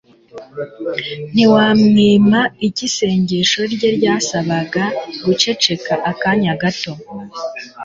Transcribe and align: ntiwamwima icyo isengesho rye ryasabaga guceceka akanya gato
ntiwamwima 1.33 2.41
icyo 2.67 2.83
isengesho 2.89 3.59
rye 3.73 3.89
ryasabaga 3.97 4.83
guceceka 5.23 5.93
akanya 6.11 6.53
gato 6.61 6.93